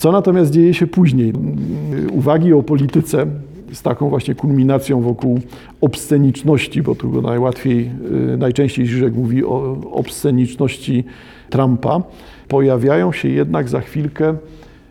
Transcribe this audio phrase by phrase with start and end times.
[0.00, 1.32] Co natomiast dzieje się później?
[2.12, 3.26] Uwagi o polityce
[3.72, 5.40] z taką właśnie kulminacją wokół
[5.80, 7.90] obsceniczności, bo tu najłatwiej,
[8.32, 11.04] y, najczęściej Żyżek mówi o obsceniczności
[11.50, 12.02] Trumpa,
[12.48, 14.34] pojawiają się jednak za chwilkę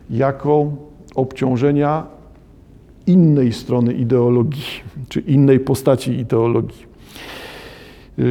[0.09, 0.71] jako
[1.15, 2.03] obciążenia
[3.07, 4.65] innej strony ideologii,
[5.09, 6.85] czy innej postaci ideologii.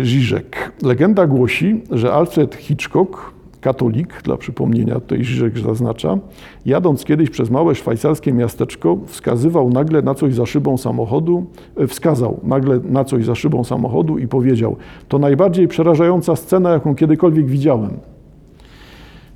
[0.02, 0.72] Żyżek.
[0.82, 6.18] Legenda głosi, że Alfred Hitchcock katolik, dla przypomnienia tutaj Żyżek zaznacza,
[6.66, 12.40] jadąc kiedyś przez małe szwajcarskie miasteczko, wskazywał nagle na coś za szybą samochodu, e, wskazał
[12.42, 14.76] nagle na coś za szybą samochodu i powiedział:
[15.08, 17.90] To najbardziej przerażająca scena, jaką kiedykolwiek widziałem.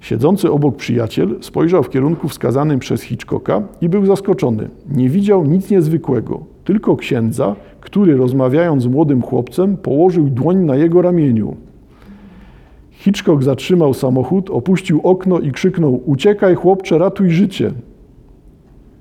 [0.01, 4.69] Siedzący obok przyjaciel spojrzał w kierunku wskazanym przez Hitchcocka i był zaskoczony.
[4.91, 11.03] Nie widział nic niezwykłego, tylko księdza, który rozmawiając z młodym chłopcem, położył dłoń na jego
[11.03, 11.57] ramieniu.
[13.03, 17.73] Hitchcock zatrzymał samochód, opuścił okno i krzyknął: Uciekaj, chłopcze, ratuj życie.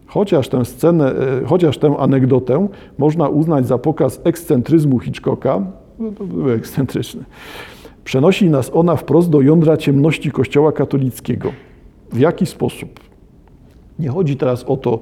[0.06, 5.62] Chociaż tę scenę, e, chociaż tę anegdotę można uznać za pokaz ekscentryzmu Hitchcocka,
[6.00, 7.24] no to był ekscentryczny,
[8.04, 11.52] przenosi nas ona wprost do jądra ciemności Kościoła katolickiego.
[12.12, 13.00] W jaki sposób?
[14.00, 15.00] Nie chodzi teraz o to,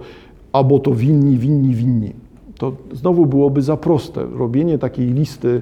[0.52, 2.13] albo to winni, winni, winni.
[2.58, 4.25] To znowu byłoby za proste.
[4.38, 5.61] Robienie takiej listy,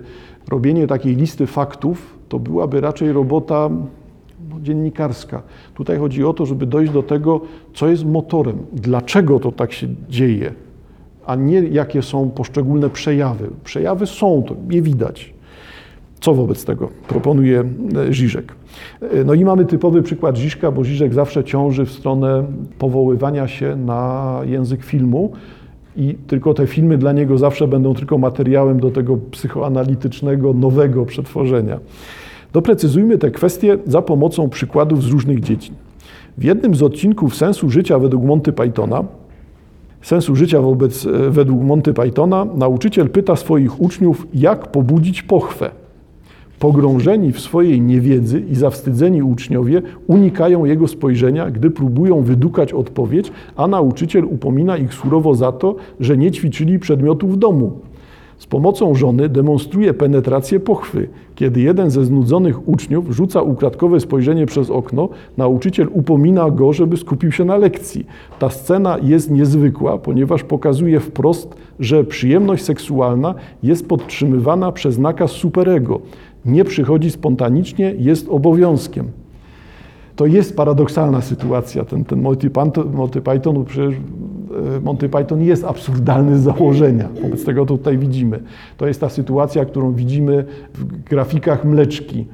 [0.49, 3.69] robienie takiej listy faktów to byłaby raczej robota
[4.49, 5.41] no, dziennikarska.
[5.73, 7.41] Tutaj chodzi o to, żeby dojść do tego,
[7.73, 10.53] co jest motorem, dlaczego to tak się dzieje,
[11.25, 13.49] a nie jakie są poszczególne przejawy.
[13.63, 15.33] Przejawy są, to je widać.
[16.19, 17.63] Co wobec tego proponuje
[17.95, 18.55] e, Żyżek?
[19.01, 22.45] E, no i mamy typowy przykład Żyżka, bo Żyżek zawsze ciąży w stronę
[22.79, 25.31] powoływania się na język filmu,
[25.97, 31.79] i tylko te filmy dla niego zawsze będą tylko materiałem do tego psychoanalitycznego, nowego przetworzenia.
[32.53, 35.75] Doprecyzujmy te kwestie za pomocą przykładów z różnych dziedzin.
[36.37, 39.03] W jednym z odcinków Sensu Życia według Monty Pythona,
[40.01, 45.71] Sensu Życia wobec, e, według Monty Pythona, nauczyciel pyta swoich uczniów, jak pobudzić pochwę.
[46.59, 53.67] Pogrążeni w swojej niewiedzy i zawstydzeni uczniowie unikają jego spojrzenia, gdy próbują wydukać odpowiedź, a
[53.67, 57.71] nauczyciel upomina ich surowo za to, że nie ćwiczyli przedmiotów w domu.
[58.37, 61.09] Z pomocą żony demonstruje penetrację pochwy.
[61.35, 67.31] Kiedy jeden ze znudzonych uczniów rzuca ukradkowe spojrzenie przez okno, nauczyciel upomina go, żeby skupił
[67.31, 68.05] się na lekcji.
[68.39, 75.99] Ta scena jest niezwykła, ponieważ pokazuje wprost, że przyjemność seksualna jest podtrzymywana przez nakaz superego
[76.45, 79.11] nie przychodzi spontanicznie, jest obowiązkiem.
[80.15, 81.85] To jest paradoksalna sytuacja.
[81.85, 87.09] Ten, ten Monty, Python, Monty Python, przecież e, Monty Python jest absurdalny z założenia.
[87.21, 88.39] Wobec tego to tutaj widzimy.
[88.77, 92.25] To jest ta sytuacja, którą widzimy w grafikach mleczki.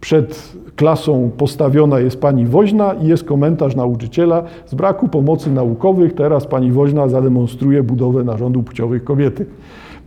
[0.00, 4.44] Przed klasą postawiona jest pani woźna i jest komentarz nauczyciela.
[4.66, 9.46] Z braku pomocy naukowych teraz pani woźna zademonstruje budowę narządów płciowych kobiety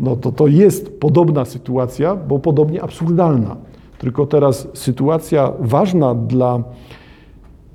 [0.01, 3.56] no to to jest podobna sytuacja, bo podobnie absurdalna.
[3.97, 6.63] Tylko teraz sytuacja ważna dla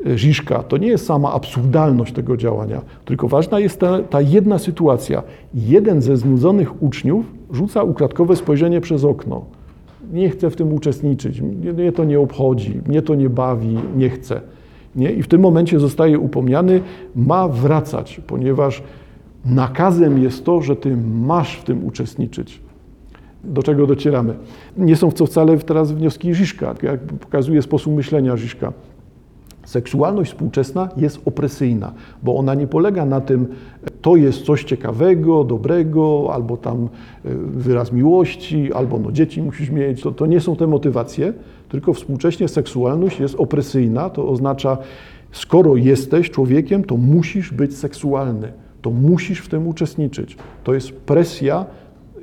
[0.07, 4.59] e, Żiszka to nie jest sama absurdalność tego działania, tylko ważna jest ta, ta jedna
[4.59, 5.23] sytuacja.
[5.55, 9.45] Jeden ze znudzonych uczniów rzuca ukradkowe spojrzenie przez okno.
[10.13, 14.41] Nie chce w tym uczestniczyć, mnie to nie obchodzi, mnie to nie bawi, nie chce.
[14.97, 15.11] Nie?
[15.11, 16.81] I w tym momencie zostaje upomniany,
[17.17, 18.83] ma wracać, ponieważ
[19.47, 22.61] Nakazem jest to, że ty masz w tym uczestniczyć.
[23.45, 24.35] Do czego docieramy?
[24.77, 28.73] Nie są to wcale teraz wnioski Żyżka, jak pokazuje sposób myślenia Żyżka.
[29.65, 31.93] Seksualność współczesna jest opresyjna,
[32.23, 33.47] bo ona nie polega na tym,
[34.03, 36.89] to jest coś ciekawego, dobrego, albo tam e,
[37.47, 40.03] wyraz miłości, albo no dzieci musisz mieć.
[40.03, 41.33] To, to nie są te motywacje,
[41.69, 44.79] tylko współcześnie seksualność jest opresyjna, to oznacza,
[45.33, 48.53] skoro jesteś człowiekiem, to musisz być seksualny
[48.87, 50.37] to musisz w tym uczestniczyć.
[50.65, 51.67] To jest presja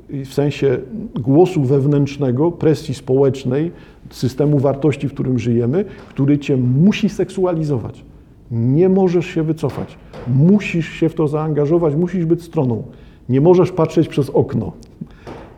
[0.08, 0.78] w sensie
[1.14, 3.70] głosu wewnętrznego, presji społecznej,
[4.10, 8.04] systemu wartości, w którym żyjemy, który cię musi seksualizować.
[8.50, 9.98] Nie możesz się wycofać.
[10.36, 12.82] Musisz się w to zaangażować, musisz być stroną.
[13.28, 14.72] Nie możesz patrzeć przez okno.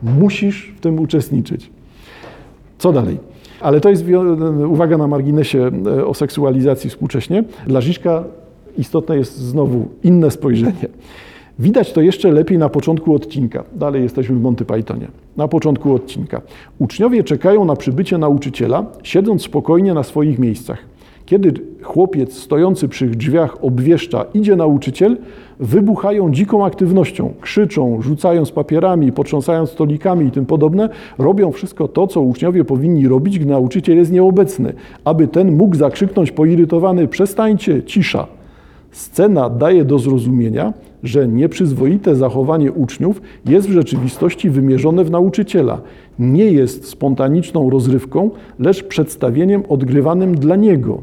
[0.03, 1.69] Musisz w tym uczestniczyć.
[2.77, 3.19] Co dalej?
[3.61, 4.05] Ale to jest
[4.67, 7.43] uwaga na marginesie e, o seksualizacji współcześnie.
[7.67, 8.23] Dla Żiżka
[8.77, 10.87] istotne jest znowu inne spojrzenie.
[11.59, 13.63] Widać to jeszcze lepiej na początku odcinka.
[13.75, 15.07] Dalej jesteśmy w Monty Pythonie.
[15.37, 16.41] Na początku odcinka.
[16.79, 20.77] Uczniowie czekają na przybycie nauczyciela, siedząc spokojnie na swoich miejscach.
[21.25, 21.53] Kiedy
[21.83, 25.17] chłopiec stojący przy drzwiach obwieszcza, idzie nauczyciel,
[25.59, 32.21] wybuchają dziką aktywnością, krzyczą, rzucając papierami, potrząsając stolikami i tym podobne, robią wszystko to, co
[32.21, 34.73] uczniowie powinni robić, gdy nauczyciel jest nieobecny,
[35.05, 38.27] aby ten mógł zakrzyknąć poirytowany: Przestańcie, cisza.
[38.97, 40.73] Scena daje do zrozumienia,
[41.03, 45.81] że nieprzyzwoite zachowanie uczniów jest w rzeczywistości wymierzone w nauczyciela.
[46.19, 48.29] Nie jest spontaniczną rozrywką,
[48.59, 51.01] lecz przedstawieniem odgrywanym dla niego.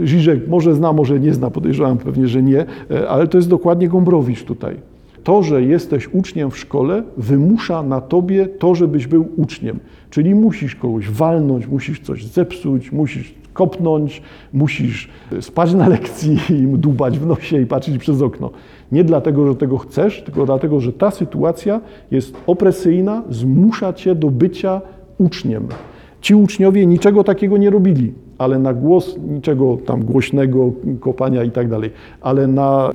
[0.00, 3.88] Żyżek może zna, może nie zna, podejrzewam pewnie, że nie, e, ale to jest dokładnie
[3.88, 4.76] Gombrowicz tutaj.
[5.30, 9.78] To, że jesteś uczniem w szkole, wymusza na tobie to, żebyś był uczniem.
[10.10, 14.22] Czyli musisz kogoś walnąć, musisz coś zepsuć, musisz kopnąć,
[14.52, 15.08] musisz
[15.40, 18.50] spać na lekcji i dubać w nosie i patrzeć przez okno.
[18.92, 21.80] Nie dlatego, że tego chcesz, tylko dlatego, że ta sytuacja
[22.10, 24.80] jest opresyjna, zmusza cię do bycia
[25.18, 25.68] uczniem.
[26.20, 31.68] Ci uczniowie niczego takiego nie robili, ale na głos niczego tam głośnego, kopania i tak
[31.68, 31.90] dalej,
[32.20, 32.90] ale na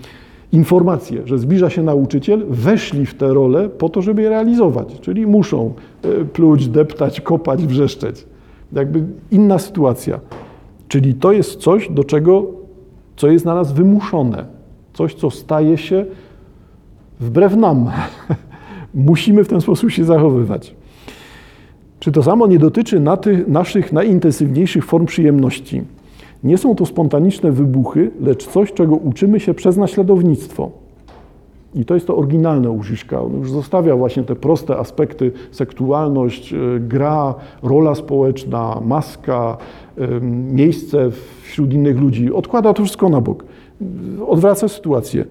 [0.51, 4.99] informację, że zbliża się nauczyciel, weszli w tę rolę po to, żeby je realizować.
[5.01, 8.25] Czyli muszą e, pluć, deptać, kopać, wrzeszczeć.
[8.73, 10.19] Jakby inna sytuacja.
[10.87, 12.45] Czyli to jest coś, do czego,
[13.15, 14.45] co jest na nas wymuszone.
[14.93, 16.05] Coś, co staje się
[17.19, 17.91] wbrew nam.
[18.93, 20.75] Musimy w ten sposób się zachowywać.
[21.99, 25.83] Czy to samo nie dotyczy na tych, naszych najintensywniejszych form przyjemności?
[26.45, 30.71] Nie są to spontaniczne wybuchy, lecz coś, czego uczymy się przez naśladownictwo.
[31.75, 32.81] I to jest to oryginalne u.
[33.25, 39.57] On już zostawia właśnie te proste aspekty, seksualność, e, gra, rola społeczna, maska,
[40.51, 41.09] miejsce
[41.43, 42.33] wśród innych ludzi.
[42.33, 43.45] Odkłada to wszystko na bok.
[44.27, 45.25] Odwraca sytuację.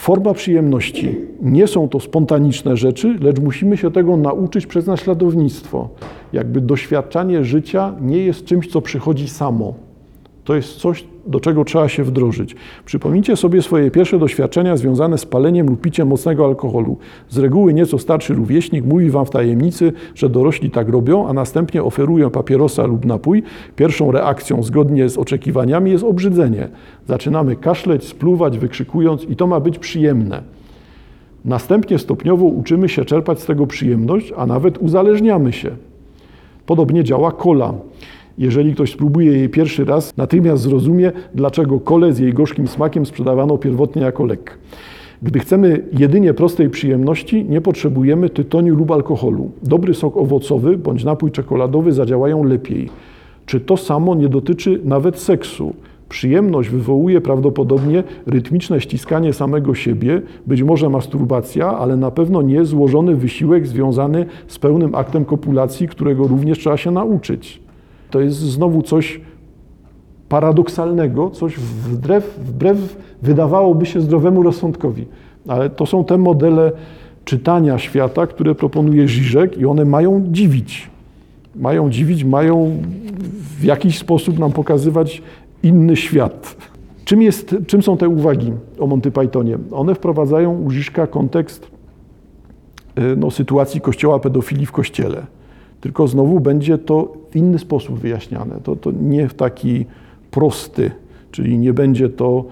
[0.00, 1.16] Forma przyjemności.
[1.42, 5.88] Nie są to spontaniczne rzeczy, lecz musimy się tego nauczyć przez naśladownictwo.
[6.32, 9.74] Jakby doświadczanie życia nie jest czymś, co przychodzi samo.
[10.44, 12.56] To jest coś, do czego trzeba się wdrożyć.
[12.84, 16.96] Przypomnijcie sobie swoje pierwsze doświadczenia związane z paleniem lub piciem mocnego alkoholu.
[17.28, 21.82] Z reguły nieco starszy rówieśnik mówi wam w tajemnicy, że dorośli tak robią, a następnie
[21.82, 23.42] oferują papierosa lub napój.
[23.76, 26.68] Pierwszą reakcją zgodnie z oczekiwaniami jest obrzydzenie.
[27.06, 30.42] Zaczynamy kaszleć, spluwać, wykrzykując i to ma być przyjemne.
[31.44, 35.70] Następnie stopniowo uczymy się czerpać z tego przyjemność, a nawet uzależniamy się.
[36.66, 37.74] Podobnie działa kola.
[38.40, 43.58] Jeżeli ktoś spróbuje jej pierwszy raz, natychmiast zrozumie, dlaczego kole z jej gorzkim smakiem sprzedawano
[43.58, 44.58] pierwotnie jako lek.
[45.22, 49.50] Gdy chcemy jedynie prostej przyjemności, nie potrzebujemy tytoniu lub alkoholu.
[49.62, 52.88] Dobry sok owocowy bądź napój czekoladowy zadziałają lepiej.
[53.46, 55.74] Czy to samo nie dotyczy nawet seksu?
[56.08, 63.16] Przyjemność wywołuje prawdopodobnie rytmiczne ściskanie samego siebie, być może masturbacja, ale na pewno nie złożony
[63.16, 67.69] wysiłek związany z pełnym aktem kopulacji, którego również trzeba się nauczyć.
[68.10, 69.20] To jest znowu coś
[70.28, 75.06] paradoksalnego, coś wbrew, wbrew wydawałoby się zdrowemu rozsądkowi.
[75.48, 76.72] Ale to są te modele
[77.24, 80.90] czytania świata, które proponuje Żyżek i one mają dziwić.
[81.56, 82.82] Mają dziwić, mają
[83.58, 85.22] w jakiś sposób nam pokazywać
[85.62, 86.56] inny świat.
[87.04, 89.58] Czym, jest, czym są te uwagi o Monty Pythonie?
[89.72, 91.66] One wprowadzają u Żyżka kontekst
[92.98, 95.26] y, no, sytuacji kościoła pedofilii w kościele.
[95.80, 98.60] Tylko znowu będzie to w inny sposób wyjaśniane.
[98.62, 99.86] To, to nie w taki
[100.30, 100.90] prosty,
[101.30, 102.44] czyli nie będzie to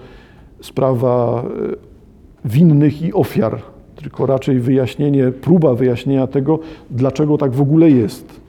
[0.61, 3.61] sprawa e, winnych i ofiar,
[3.95, 6.59] tylko raczej wyjaśnienie, próba wyjaśnienia tego,
[6.91, 8.39] dlaczego tak w ogóle jest.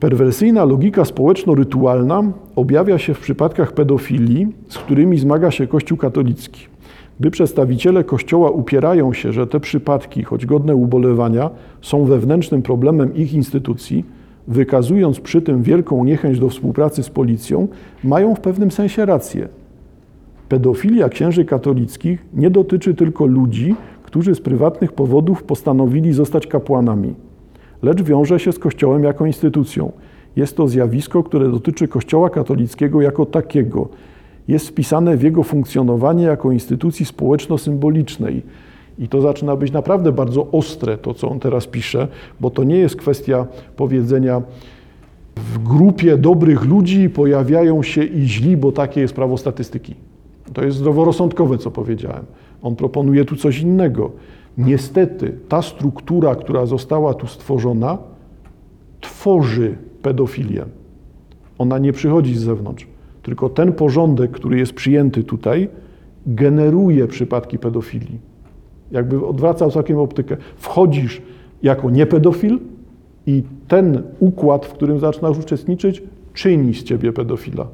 [0.00, 2.22] Perwersyjna logika społeczno-rytualna
[2.56, 6.73] objawia się w przypadkach pedofilii, z którymi zmaga się Kościół katolicki.
[7.20, 11.50] Gdy przedstawiciele Kościoła upierają się, że te przypadki, choć godne ubolewania,
[11.82, 14.04] są wewnętrznym problemem ich instytucji,
[14.48, 17.68] wykazując przy tym wielką niechęć do współpracy z policją,
[18.04, 19.48] mają w pewnym sensie rację.
[20.48, 27.14] Pedofilia księży katolickich nie dotyczy tylko ludzi, którzy z prywatnych powodów postanowili zostać kapłanami,
[27.82, 29.92] lecz wiąże się z Kościołem jako instytucją.
[30.36, 33.88] Jest to zjawisko, które dotyczy Kościoła katolickiego jako takiego,
[34.48, 38.42] jest wpisane w jego funkcjonowanie jako instytucji społeczno-symbolicznej.
[38.98, 42.08] I to zaczyna być naprawdę bardzo ostre, to co on teraz pisze,
[42.40, 43.46] bo to nie jest kwestia
[43.76, 44.42] powiedzenia,
[45.36, 49.94] w grupie dobrych ludzi pojawiają się i źli, bo takie jest prawo statystyki.
[50.52, 52.24] To jest zdroworozsądkowe, co powiedziałem.
[52.62, 54.10] On proponuje tu coś innego.
[54.58, 57.98] Niestety, ta struktura, która została tu stworzona,
[59.00, 60.64] tworzy pedofilię.
[61.58, 62.86] Ona nie przychodzi z zewnątrz.
[63.24, 65.68] Tylko ten porządek, który jest przyjęty tutaj,
[66.26, 68.18] generuje przypadki pedofilii.
[68.92, 70.36] Jakby odwracał całkiem optykę.
[70.56, 71.22] Wchodzisz
[71.62, 72.58] jako niepedofil
[73.26, 76.02] i ten układ, w którym zaczynasz uczestniczyć,
[76.34, 77.66] czyni z ciebie pedofila.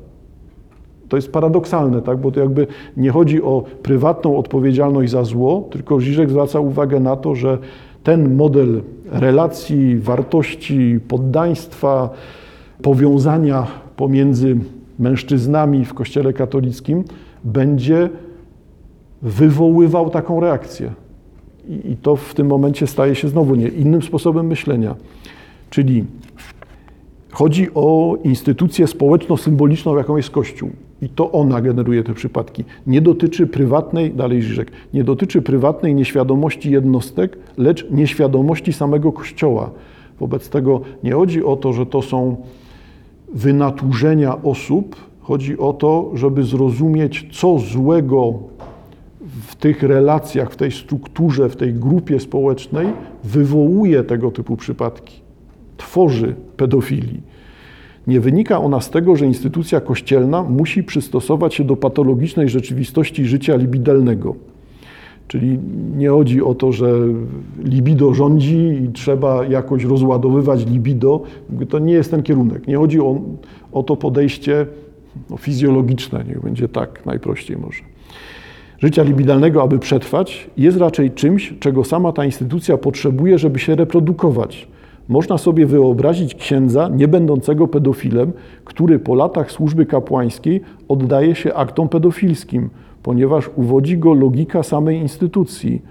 [1.08, 2.18] To jest paradoksalne, tak?
[2.18, 2.66] bo to jakby
[2.96, 7.58] nie chodzi o prywatną odpowiedzialność za zło, tylko Żyżek zwraca uwagę na to, że
[8.02, 12.10] ten model relacji, wartości, poddaństwa,
[12.82, 13.66] powiązania
[13.96, 14.56] pomiędzy
[15.00, 17.04] mężczyznami w Kościele katolickim,
[17.44, 18.10] będzie
[19.22, 20.92] wywoływał taką reakcję.
[21.68, 24.94] I, I to w tym momencie staje się znowu nie innym sposobem myślenia.
[25.70, 26.04] Czyli
[27.30, 30.70] chodzi o instytucję społeczno-symboliczną, jaką jest Kościół.
[31.02, 32.64] I to ona generuje te przypadki.
[32.86, 39.70] Nie dotyczy prywatnej, dalej Żyżek, nie dotyczy prywatnej nieświadomości jednostek, lecz nieświadomości samego Kościoła.
[40.20, 42.36] Wobec tego nie chodzi o to, że to są
[43.34, 48.38] wynaturzenia osób, chodzi o to, żeby zrozumieć, co złego
[49.46, 52.86] w tych relacjach, w tej strukturze, w tej grupie społecznej
[53.24, 55.20] wywołuje tego typu przypadki,
[55.76, 57.22] tworzy pedofilii.
[58.06, 63.56] Nie wynika ona z tego, że instytucja kościelna musi przystosować się do patologicznej rzeczywistości życia
[63.56, 64.34] libidelnego.
[65.30, 65.58] Czyli
[65.96, 66.92] nie chodzi o to, że
[67.64, 71.22] libido rządzi i trzeba jakoś rozładowywać libido.
[71.68, 72.66] To nie jest ten kierunek.
[72.66, 73.20] Nie chodzi o,
[73.72, 74.66] o to podejście
[75.30, 77.82] no, fizjologiczne, niech będzie tak najprościej może.
[78.78, 84.68] Życia libidalnego, aby przetrwać, jest raczej czymś, czego sama ta instytucja potrzebuje, żeby się reprodukować.
[85.08, 88.32] Można sobie wyobrazić księdza nie będącego pedofilem,
[88.64, 92.70] który po latach służby kapłańskiej oddaje się aktom pedofilskim,
[93.02, 95.82] ponieważ uwodzi go logika samej instytucji.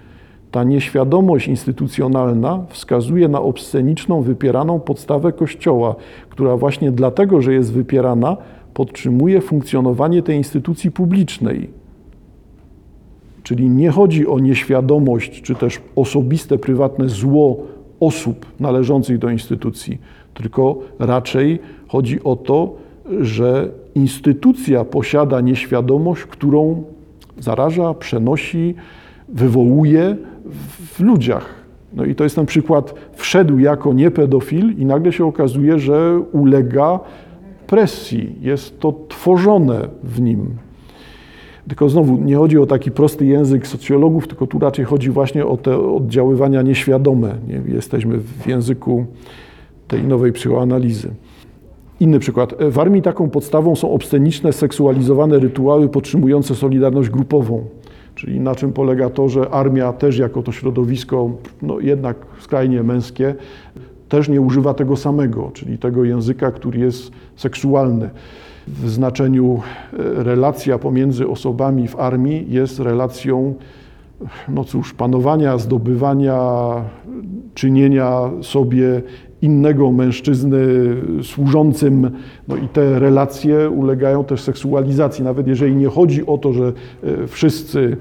[0.50, 5.94] Ta nieświadomość instytucjonalna wskazuje na obsceniczną, wypieraną podstawę Kościoła,
[6.28, 8.36] która właśnie dlatego, że jest wypierana,
[8.74, 11.70] podtrzymuje funkcjonowanie tej instytucji publicznej.
[13.42, 17.56] Czyli nie chodzi o nieświadomość czy też osobiste, prywatne zło
[18.00, 19.98] osób należących do instytucji,
[20.34, 22.74] tylko raczej chodzi o to,
[23.20, 26.84] że instytucja posiada nieświadomość, którą
[27.40, 28.74] zaraża, przenosi,
[29.28, 30.16] wywołuje
[30.94, 31.54] w ludziach.
[31.92, 37.00] No i to jest ten przykład, wszedł jako niepedofil i nagle się okazuje, że ulega
[37.66, 40.46] presji, jest to tworzone w nim.
[41.68, 45.56] Tylko znowu nie chodzi o taki prosty język socjologów, tylko tu raczej chodzi właśnie o
[45.56, 47.34] te oddziaływania nieświadome.
[47.48, 47.74] Nie?
[47.74, 49.06] Jesteśmy w języku
[49.88, 51.10] tej nowej psychoanalizy.
[52.00, 52.54] Inny przykład.
[52.70, 57.64] W armii taką podstawą są obsceniczne, seksualizowane rytuały podtrzymujące solidarność grupową.
[58.14, 61.30] Czyli na czym polega to, że armia też jako to środowisko,
[61.62, 63.34] no jednak skrajnie męskie,
[64.08, 68.10] też nie używa tego samego, czyli tego języka, który jest seksualny
[68.68, 69.60] w znaczeniu
[69.92, 73.54] e, relacja pomiędzy osobami w armii jest relacją,
[74.48, 76.40] no cóż, panowania, zdobywania,
[77.54, 79.02] czynienia sobie
[79.42, 80.58] innego mężczyzny
[81.22, 82.10] służącym,
[82.48, 87.26] no i te relacje ulegają też seksualizacji, nawet jeżeli nie chodzi o to, że e,
[87.26, 87.96] wszyscy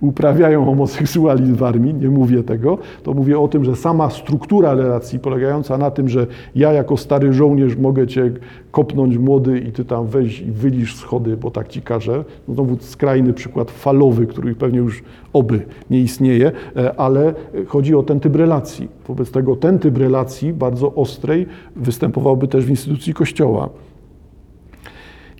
[0.00, 5.18] uprawiają homoseksualizm w armii, nie mówię tego, to mówię o tym, że sama struktura relacji
[5.18, 8.32] polegająca na tym, że ja jako stary żołnierz mogę cię
[8.70, 12.24] kopnąć młody i ty tam weź i wylisz schody, bo tak ci każę.
[12.48, 15.02] No znowu skrajny przykład falowy, który pewnie już
[15.32, 17.34] oby nie istnieje, e, ale
[17.66, 18.88] chodzi o ten typ relacji.
[19.08, 23.68] Wobec tego ten typ relacji bardzo ostrej występowałby też w instytucji Kościoła.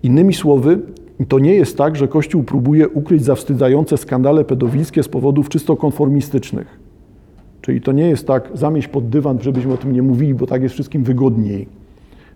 [0.03, 0.79] Innymi słowy,
[1.25, 6.79] to nie jest tak, że Kościół próbuje ukryć zawstydzające skandale pedofilskie z powodów czysto konformistycznych.
[7.61, 10.63] Czyli to nie jest tak, zamieść pod dywan, żebyśmy o tym nie mówili, bo tak
[10.63, 11.67] jest wszystkim wygodniej.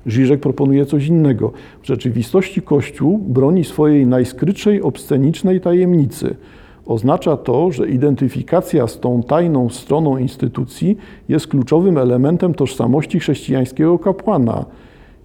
[0.06, 1.52] Żyżek proponuje coś innego.
[1.82, 6.36] W rzeczywistości Kościół broni swojej najskrytszej, obscenicznej tajemnicy.
[6.86, 10.98] Oznacza to, że identyfikacja z tą tajną stroną instytucji
[11.30, 14.66] jest kluczowym elementem tożsamości chrześcijańskiego kapłana.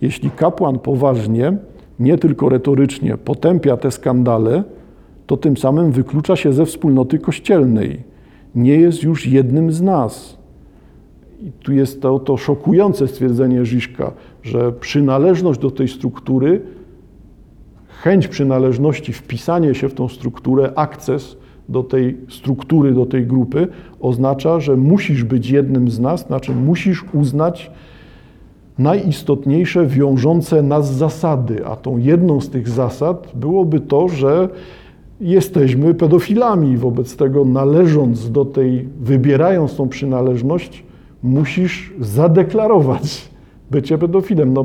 [0.01, 1.53] Jeśli kapłan poważnie
[2.01, 4.65] nie tylko retorycznie potępia te skandale,
[5.27, 8.03] to tym samym wyklucza się ze wspólnoty kościelnej.
[8.55, 10.39] Nie jest już jednym z nas.
[11.41, 14.13] I tu jest to, to szokujące stwierdzenie Żyżka,
[14.43, 16.61] że przynależność do tej struktury,
[17.89, 21.37] chęć przynależności, wpisanie się w tą strukturę, akces
[21.69, 23.69] do tej struktury, do tej grupy
[24.01, 27.71] oznacza, że musisz być jednym z nas, znaczy musisz uznać
[28.79, 34.49] najistotniejsze wiążące nas zasady, a tą jedną z tych zasad byłoby to, że
[35.21, 36.77] jesteśmy pedofilami.
[36.77, 40.85] Wobec tego, należąc do tej, wybierając tą przynależność,
[41.23, 43.29] musisz zadeklarować
[43.71, 44.53] bycie pedofilem.
[44.53, 44.65] No,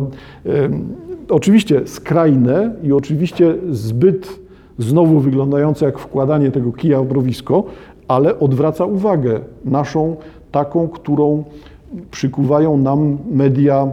[1.30, 4.40] oczywiście skrajne i oczywiście zbyt
[4.78, 7.64] znowu wyglądające jak wkładanie tego kija w browisko,
[8.08, 10.16] ale odwraca uwagę naszą,
[10.52, 11.44] taką, którą
[12.12, 13.88] przykuwają nam media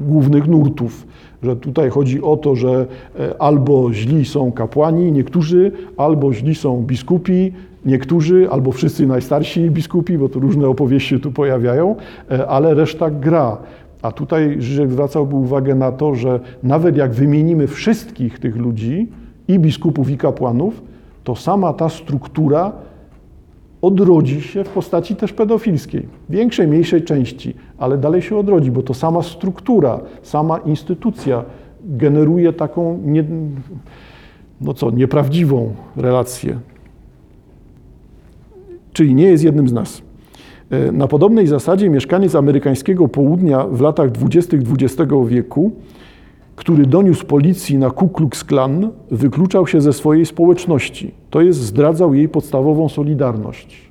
[0.00, 1.06] głównych nurtów.
[1.42, 2.86] Że tutaj chodzi o to, że
[3.18, 7.52] e, albo źli są kapłani, niektórzy, albo źli są biskupi,
[7.86, 11.96] niektórzy, albo wszyscy najstarsi biskupi, bo tu różne opowieści tu pojawiają,
[12.30, 13.56] e, ale reszta gra.
[14.02, 19.08] A tutaj Żyżek zwracałby uwagę na to, że nawet jak wymienimy wszystkich tych ludzi,
[19.48, 20.82] i biskupów, i kapłanów,
[21.24, 22.72] to sama ta struktura
[23.84, 26.08] odrodzi się w postaci też pedofilskiej.
[26.28, 31.44] Większej, mniejszej części, ale dalej się odrodzi, bo to sama struktura, sama instytucja
[31.84, 33.24] generuje taką nie,
[34.60, 36.58] no co, nieprawdziwą relację.
[38.92, 40.02] Czyli nie jest jednym z nas.
[40.70, 44.56] E, na podobnej zasadzie mieszkaniec amerykańskiego południa w latach 20.
[44.56, 45.72] XX wieku,
[46.56, 51.14] który doniósł policji na Ku Klux Klan, wykluczał się ze swojej społeczności.
[51.30, 53.90] To jest zdradzał jej podstawową solidarność.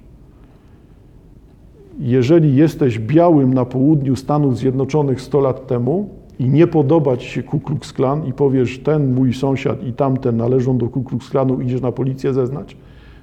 [2.00, 7.44] Jeżeli jesteś białym na południu Stanów Zjednoczonych 100 lat temu i nie podoba ci się
[7.44, 11.62] Ku Klux Klan i powiesz, ten mój sąsiad i tamten należą do Ku Klux Klanu
[11.62, 12.78] idziesz na policję zeznać,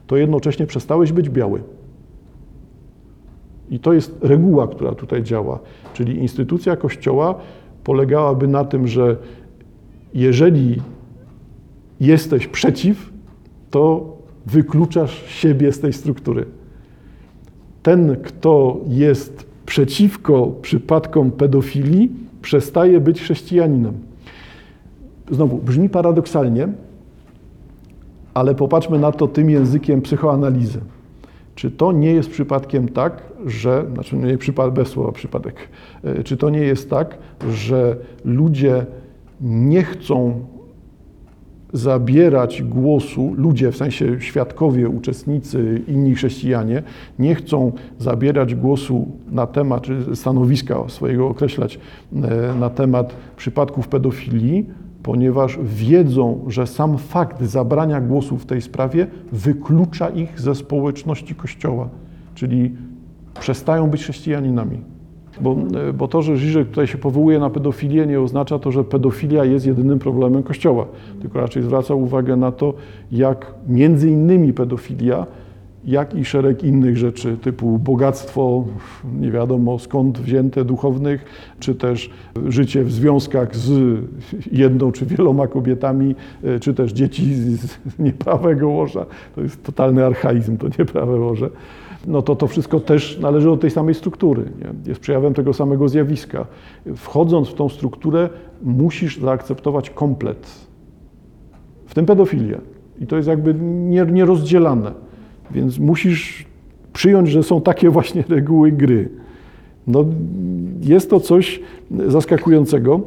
[0.06, 1.62] to jednocześnie przestałeś być biały.
[3.70, 5.58] I to jest reguła, która tutaj działa.
[5.94, 7.34] Czyli instytucja Kościoła
[7.90, 9.16] polegałaby na tym, że
[10.14, 10.80] jeżeli
[12.00, 13.12] jesteś przeciw,
[13.70, 14.16] to
[14.46, 16.44] wykluczasz siebie z tej struktury.
[17.82, 23.94] Ten, kto jest przeciwko przypadkom pedofilii, przestaje być chrześcijaninem.
[25.30, 26.68] Znowu, brzmi paradoksalnie,
[28.34, 30.80] ale popatrzmy na to tym językiem psychoanalizy.
[31.54, 35.54] Czy to nie jest przypadkiem tak, że, znaczy nie przypadek, bez słowa przypadek,
[36.04, 37.18] e, czy to nie jest tak,
[37.50, 38.86] że ludzie
[39.40, 40.44] nie chcą
[41.72, 46.82] zabierać głosu, ludzie w sensie świadkowie, uczestnicy, inni chrześcijanie,
[47.18, 51.78] nie chcą zabierać głosu na temat, czy stanowiska swojego określać
[52.12, 54.66] e, na temat przypadków pedofilii,
[55.02, 61.88] ponieważ wiedzą, że sam fakt zabrania głosu w tej sprawie wyklucza ich ze społeczności Kościoła,
[62.34, 62.76] czyli
[63.40, 64.80] przestają być chrześcijaninami.
[65.40, 65.56] Bo,
[65.94, 69.66] bo to, że Żyżek tutaj się powołuje na pedofilię, nie oznacza to, że pedofilia jest
[69.66, 70.86] jedynym problemem Kościoła,
[71.20, 72.74] tylko raczej zwraca uwagę na to,
[73.12, 75.26] jak między innymi pedofilia
[75.84, 78.64] jak i szereg innych rzeczy, typu bogactwo,
[79.20, 81.24] nie wiadomo skąd wzięte duchownych,
[81.58, 82.10] czy też
[82.48, 83.98] życie w związkach z
[84.52, 86.14] jedną czy wieloma kobietami,
[86.44, 89.06] e, czy też dzieci z nieprawego łoża.
[89.34, 91.50] To jest totalny archaizm, to nieprawe łoże.
[92.06, 94.90] No to to wszystko też należy do tej samej struktury, nie?
[94.90, 96.46] jest przejawem tego samego zjawiska.
[96.96, 98.28] Wchodząc w tą strukturę,
[98.62, 100.46] musisz zaakceptować komplet,
[101.86, 102.58] w tym pedofilię.
[103.00, 103.54] I to jest jakby
[104.12, 104.92] nierozdzielane.
[105.50, 106.46] Więc musisz
[106.92, 109.08] przyjąć, że są takie właśnie reguły gry.
[109.86, 110.04] No,
[110.80, 111.60] jest to coś
[112.06, 113.00] zaskakującego.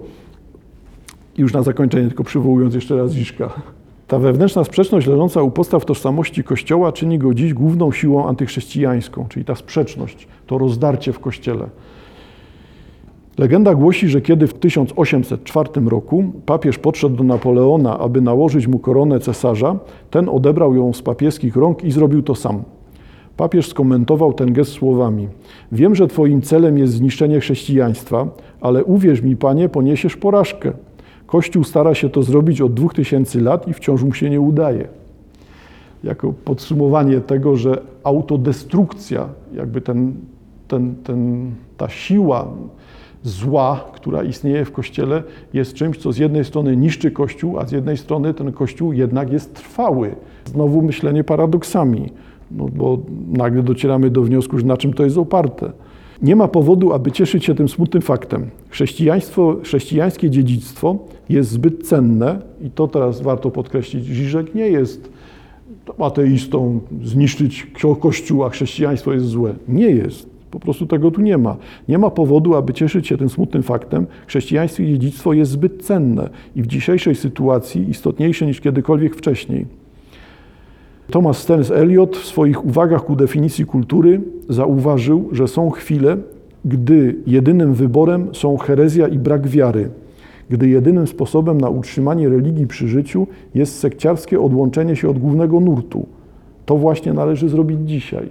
[1.37, 3.61] Już na zakończenie, tylko przywołując jeszcze raz Ziszka.
[4.13, 9.45] Ta wewnętrzna sprzeczność leżąca u podstaw tożsamości Kościoła czyni go dziś główną siłą antychrześcijańską, czyli
[9.45, 11.69] ta sprzeczność, to rozdarcie w Kościele.
[13.37, 19.19] Legenda głosi, że kiedy w 1804 roku papież podszedł do Napoleona, aby nałożyć mu koronę
[19.19, 19.79] cesarza,
[20.11, 22.63] ten odebrał ją z papieskich rąk i zrobił to sam.
[23.37, 25.27] Papież skomentował ten gest słowami:
[25.71, 28.27] Wiem, że Twoim celem jest zniszczenie chrześcijaństwa,
[28.61, 30.73] ale uwierz mi, panie, poniesiesz porażkę.
[31.27, 34.87] Kościół stara się to zrobić od dwóch tysięcy lat i wciąż mu się nie udaje.
[36.03, 40.13] Jako podsumowanie tego, że autodestrukcja, jakby ten,
[40.67, 42.47] ten, ten, ta siła,
[43.23, 47.71] zła, która istnieje w Kościele, jest czymś, co z jednej strony niszczy Kościół, a z
[47.71, 50.15] jednej strony ten Kościół jednak jest trwały.
[50.45, 52.09] Znowu myślenie paradoksami,
[52.51, 55.71] no bo nagle docieramy do wniosku, że na czym to jest oparte.
[56.23, 58.49] Nie ma powodu, aby cieszyć się tym smutnym faktem.
[58.69, 60.97] Chrześcijaństwo, chrześcijańskie dziedzictwo
[61.29, 64.05] jest zbyt cenne i to teraz warto podkreślić.
[64.05, 65.09] Żyżek nie jest
[65.99, 67.67] ateistą, zniszczyć
[67.99, 69.55] Kościół, a chrześcijaństwo jest złe.
[69.67, 70.29] Nie jest.
[70.51, 71.57] Po prostu tego tu nie ma.
[71.87, 74.05] Nie ma powodu, aby cieszyć się tym smutnym faktem.
[74.27, 79.82] Chrześcijaństwo i dziedzictwo jest zbyt cenne i w dzisiejszej sytuacji istotniejsze niż kiedykolwiek wcześniej.
[81.11, 86.17] Thomas Stearns Eliot w swoich uwagach ku definicji kultury zauważył, że są chwile,
[86.65, 89.89] gdy jedynym wyborem są herezja i brak wiary,
[90.49, 96.05] gdy jedynym sposobem na utrzymanie religii przy życiu jest sekciarskie odłączenie się od głównego nurtu.
[96.65, 98.27] To właśnie należy zrobić dzisiaj.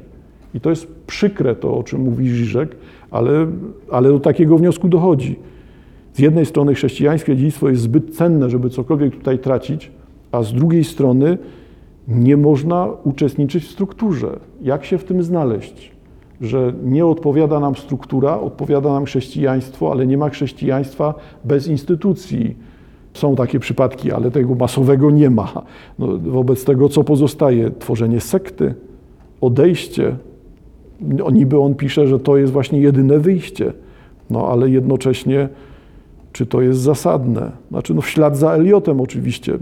[0.55, 2.77] I to jest przykre to, o czym mówi Żyżek,
[3.11, 3.47] ale,
[3.91, 5.37] ale do takiego wniosku dochodzi.
[6.13, 9.91] Z jednej strony chrześcijańskie dziedzictwo jest zbyt cenne, żeby cokolwiek tutaj tracić,
[10.33, 11.39] a z drugiej strony
[12.09, 14.39] nie można uczestniczyć w strukturze.
[14.63, 15.93] Jak się w tym znaleźć?
[16.41, 22.57] Że nie odpowiada nam struktura, odpowiada nam chrześcijaństwo, ale nie ma chrześcijaństwa bez instytucji.
[23.15, 25.53] Są takie przypadki, ale tego masowego nie ma.
[25.99, 27.71] No, wobec tego, co pozostaje?
[27.71, 28.75] Tworzenie sekty,
[29.41, 30.17] odejście
[31.33, 33.73] niby on pisze, że to jest właśnie jedyne wyjście.
[34.31, 35.49] No ale jednocześnie,
[36.33, 37.53] czy to jest zasadne?
[37.71, 39.59] Znaczy, no w ślad za Eliotem oczywiście.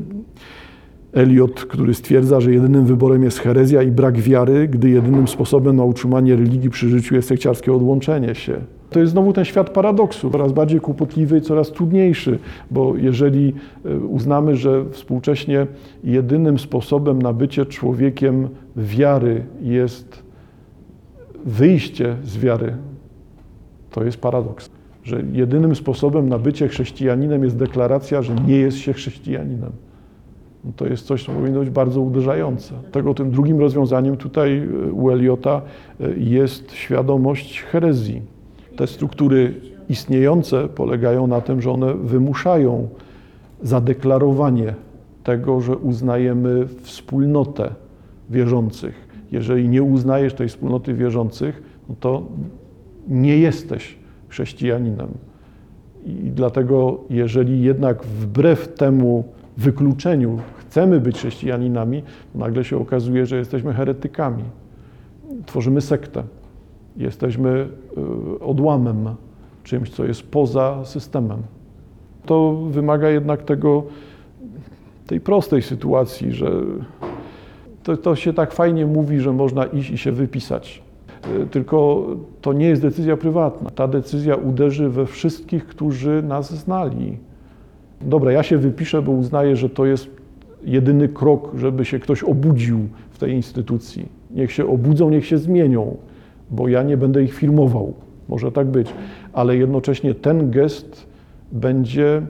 [1.13, 5.85] Eliot, który stwierdza, że jedynym wyborem jest herezja i brak wiary, gdy jedynym sposobem na
[5.85, 8.57] utrzymanie religii przy życiu jest sekciarskie odłączenie się.
[8.91, 12.39] To jest znowu ten świat paradoksu, coraz bardziej kłopotliwy i coraz trudniejszy,
[12.71, 15.67] bo jeżeli e, uznamy, że współcześnie
[16.05, 20.23] jedynym sposobem na bycie człowiekiem wiary jest
[21.45, 22.77] wyjście z wiary,
[23.91, 24.71] to jest paradoks.
[25.05, 29.73] Że jedynym sposobem na bycie chrześcijaninem jest deklaracja, że nie jest się chrześcijaninem.
[30.77, 32.75] To jest coś, co powinno być bardzo uderzające.
[32.93, 35.63] Tego tym drugim rozwiązaniem tutaj e, u Eliota
[36.01, 38.23] e, jest świadomość herezji.
[38.77, 39.55] Te struktury
[39.89, 42.89] istniejące polegają na tym, że one wymuszają
[43.63, 44.75] zadeklarowanie
[45.25, 47.71] tego, że uznajemy wspólnotę
[48.31, 49.09] wierzących.
[49.33, 52.23] Jeżeli nie uznajesz tej wspólnoty wierzących, no to
[53.09, 55.09] nie jesteś chrześcijaninem.
[56.07, 59.25] I dlatego, jeżeli jednak wbrew temu
[59.57, 62.03] wykluczeniu chcemy być chrześcijaninami,
[62.35, 64.45] nagle się okazuje, że jesteśmy heretykami.
[65.47, 66.23] Tworzymy sektę.
[66.97, 67.69] Jesteśmy
[68.39, 69.15] y, odłamem,
[69.65, 71.43] czymś, co jest poza systemem.
[72.27, 73.83] To wymaga jednak tego,
[75.07, 76.51] tej prostej sytuacji, że
[77.83, 80.83] to, to się tak fajnie mówi, że można iść i się wypisać.
[81.43, 82.07] Y, tylko
[82.41, 83.71] to nie jest decyzja prywatna.
[83.71, 87.19] Ta decyzja uderzy we wszystkich, którzy nas znali.
[88.01, 90.09] Dobra, ja się wypiszę, bo uznaję, że to jest
[90.65, 92.79] jedyny krok, żeby się ktoś obudził
[93.11, 94.09] w tej instytucji.
[94.31, 95.97] Niech się obudzą, niech się zmienią,
[96.51, 97.95] bo ja nie będę ich filmował.
[98.29, 98.93] Może tak być,
[99.33, 101.07] ale jednocześnie ten gest
[101.53, 102.23] będzie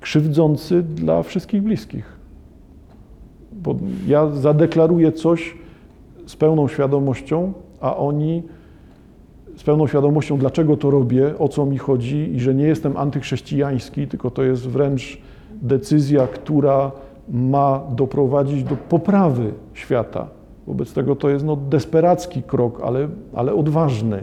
[0.00, 2.04] krzywdzący dla wszystkich bliskich.
[3.52, 3.76] Bo
[4.06, 5.54] ja zadeklaruję coś
[6.26, 8.42] z pełną świadomością, a oni
[9.60, 14.06] z pełną świadomością, dlaczego to robię, o co mi chodzi i że nie jestem antychrześcijański,
[14.06, 15.18] tylko to jest wręcz
[15.62, 16.92] decyzja, która
[17.28, 20.28] ma doprowadzić do poprawy świata.
[20.66, 24.22] Wobec tego to jest no, desperacki krok, ale, ale odważny.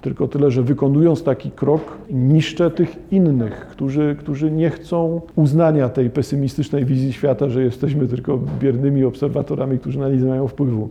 [0.00, 6.10] Tylko tyle, że wykonując taki krok, niszczę tych innych, którzy, którzy nie chcą uznania tej
[6.10, 10.88] pesymistycznej wizji świata, że jesteśmy tylko biernymi obserwatorami, którzy na nic nie mają wpływu.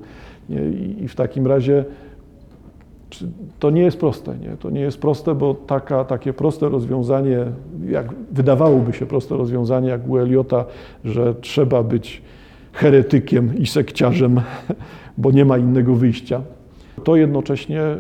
[0.99, 1.85] I, w takim razie
[3.59, 4.37] to nie jest proste.
[4.37, 4.57] Nie?
[4.57, 7.45] To nie jest proste, bo taka, takie proste rozwiązanie,
[7.89, 10.65] jak wydawałoby się proste rozwiązanie, jak u Eliota,
[11.05, 12.21] że trzeba być
[12.73, 14.41] heretykiem i sekciarzem,
[15.17, 16.41] bo nie ma innego wyjścia,
[17.03, 17.97] to jednocześnie e,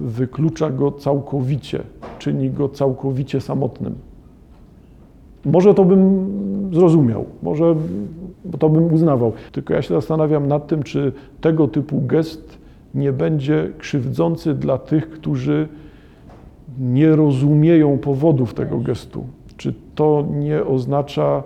[0.00, 1.82] wyklucza go całkowicie,
[2.18, 3.94] czyni go całkowicie samotnym.
[5.44, 6.26] Może to bym
[6.72, 7.74] zrozumiał, może
[8.58, 12.55] to bym uznawał, tylko ja się zastanawiam nad tym, czy tego typu gest
[12.96, 15.68] nie będzie krzywdzący dla tych, którzy
[16.78, 19.24] nie rozumieją powodów tego gestu.
[19.56, 21.42] Czy to nie oznacza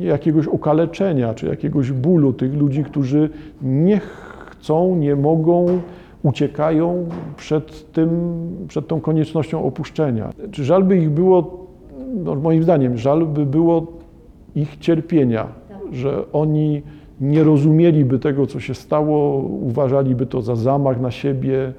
[0.00, 3.30] jakiegoś okaleczenia, czy jakiegoś bólu tych ludzi, którzy
[3.62, 5.66] nie chcą, nie mogą,
[6.22, 8.10] uciekają przed, tym,
[8.68, 10.30] przed tą koniecznością opuszczenia.
[10.50, 11.66] Czy żal by ich było,
[12.24, 13.86] no moim zdaniem, żal by było
[14.54, 15.46] ich cierpienia,
[15.92, 16.82] że oni
[17.20, 21.72] nie rozumieliby tego, co się stało, uważaliby to za zamach na siebie.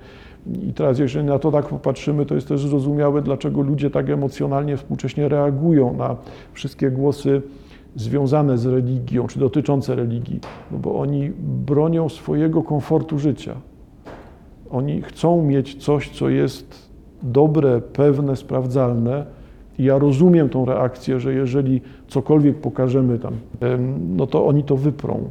[0.67, 4.77] I teraz, jeżeli na to tak popatrzymy, to jest też zrozumiałe, dlaczego ludzie tak emocjonalnie
[4.77, 6.15] współcześnie reagują na
[6.53, 7.41] wszystkie głosy
[7.95, 10.39] związane z religią, czy dotyczące religii,
[10.71, 13.55] no bo oni bronią swojego komfortu życia.
[14.69, 16.91] Oni chcą mieć coś, co jest
[17.23, 19.25] dobre, pewne, sprawdzalne.
[19.79, 23.33] Ja rozumiem tą reakcję, że jeżeli cokolwiek pokażemy tam,
[24.15, 25.23] no to oni to wyprą.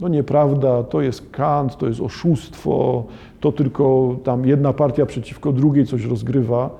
[0.00, 3.04] No nieprawda, to jest kant, to jest oszustwo,
[3.40, 6.70] to tylko tam jedna partia przeciwko drugiej coś rozgrywa,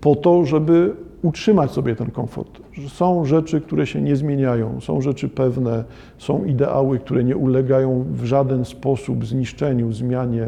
[0.00, 2.60] po to, żeby utrzymać sobie ten komfort.
[2.88, 5.84] Są rzeczy, które się nie zmieniają, są rzeczy pewne,
[6.18, 10.46] są ideały, które nie ulegają w żaden sposób zniszczeniu, zmianie,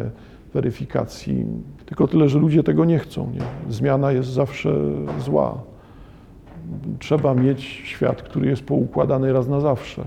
[0.57, 1.47] weryfikacji.
[1.87, 3.31] Tylko tyle, że ludzie tego nie chcą.
[3.31, 3.73] Nie?
[3.73, 4.75] Zmiana jest zawsze
[5.21, 5.59] zła.
[6.99, 10.05] Trzeba mieć świat, który jest poukładany raz na zawsze.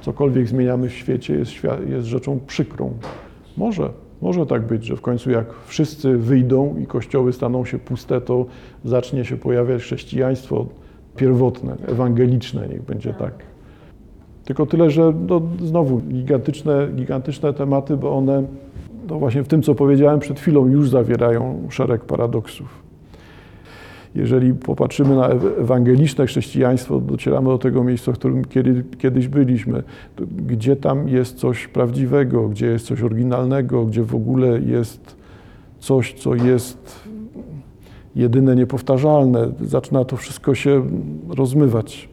[0.00, 1.52] Cokolwiek zmieniamy w świecie jest,
[1.88, 2.92] jest rzeczą przykrą.
[3.56, 3.90] Może,
[4.22, 8.46] może tak być, że w końcu jak wszyscy wyjdą i kościoły staną się puste, to
[8.84, 10.66] zacznie się pojawiać chrześcijaństwo
[11.16, 13.34] pierwotne, ewangeliczne, niech będzie tak.
[14.44, 18.42] Tylko tyle, że no, znowu gigantyczne, gigantyczne tematy, bo one
[19.08, 22.86] no właśnie w tym, co powiedziałem przed chwilą, już zawierają szereg paradoksów.
[24.14, 25.28] Jeżeli popatrzymy na
[25.60, 29.82] ewangeliczne chrześcijaństwo, docieramy do tego miejsca, w którym kiedy, kiedyś byliśmy,
[30.46, 35.16] gdzie tam jest coś prawdziwego, gdzie jest coś oryginalnego, gdzie w ogóle jest
[35.78, 37.08] coś, co jest
[38.16, 39.48] jedyne niepowtarzalne.
[39.60, 40.82] Zaczyna to wszystko się
[41.28, 42.08] rozmywać.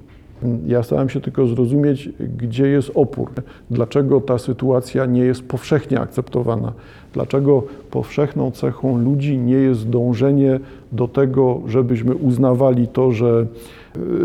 [0.67, 3.31] Ja starałem się tylko zrozumieć, gdzie jest opór,
[3.71, 6.73] dlaczego ta sytuacja nie jest powszechnie akceptowana,
[7.13, 10.59] dlaczego powszechną cechą ludzi nie jest dążenie
[10.91, 13.45] do tego, żebyśmy uznawali to, że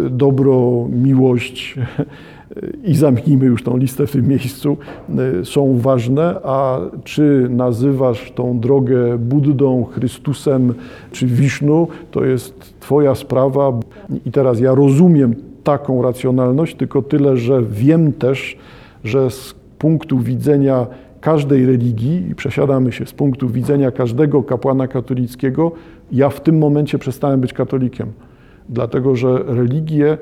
[0.06, 1.78] y, dobro, miłość
[2.84, 4.76] i zamknijmy już tą listę w tym miejscu,
[5.40, 10.74] y, są ważne, a czy nazywasz tą drogę Buddą, Chrystusem
[11.12, 13.80] czy Wisznu, to jest Twoja sprawa.
[14.26, 15.34] I teraz ja rozumiem
[15.68, 18.56] taką racjonalność, tylko tyle, że wiem też,
[19.04, 20.86] że z punktu widzenia
[21.20, 25.72] każdej religii, i przesiadamy się z punktu widzenia każdego kapłana katolickiego,
[26.12, 28.08] ja w tym momencie przestałem być katolikiem.
[28.68, 30.18] Dlatego, że religie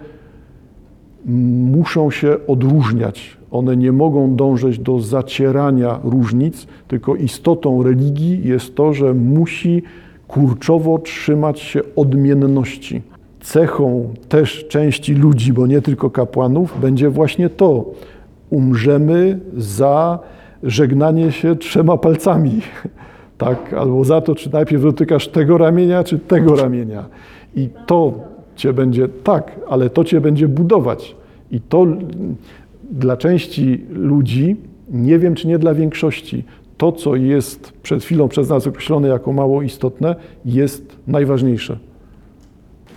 [1.77, 3.37] muszą się odróżniać.
[3.51, 9.83] One nie mogą dążyć do zacierania różnic, tylko istotą religii jest to, że musi
[10.29, 13.03] kurczowo trzymać się odmienności.
[13.47, 17.85] Cechą też części ludzi, bo nie tylko kapłanów, będzie właśnie to.
[18.51, 20.19] Umrzemy za
[20.63, 22.61] żegnanie się trzema palcami.
[23.39, 27.05] Tak, albo za to, czy najpierw dotykasz tego ramienia, czy tego ramienia.
[27.57, 28.15] I to
[28.57, 31.17] cię będzie, tak, ale to cię będzie budować.
[31.51, 31.87] I to
[32.91, 34.57] dla części ludzi,
[34.91, 36.45] nie wiem czy nie dla większości,
[36.77, 41.79] to co jest przed chwilą przez nas określone jako mało istotne, jest najważniejsze.